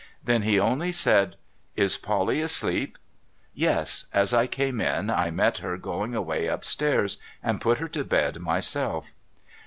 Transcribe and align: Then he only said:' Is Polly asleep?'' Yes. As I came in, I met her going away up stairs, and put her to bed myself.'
Then 0.23 0.41
he 0.41 0.59
only 0.59 0.91
said:' 0.91 1.35
Is 1.75 1.95
Polly 1.95 2.41
asleep?'' 2.41 2.97
Yes. 3.67 4.07
As 4.11 4.33
I 4.33 4.47
came 4.47 4.81
in, 4.81 5.11
I 5.11 5.29
met 5.29 5.59
her 5.59 5.77
going 5.77 6.15
away 6.15 6.49
up 6.49 6.65
stairs, 6.65 7.19
and 7.43 7.61
put 7.61 7.77
her 7.77 7.87
to 7.89 8.03
bed 8.03 8.39
myself.' 8.39 9.13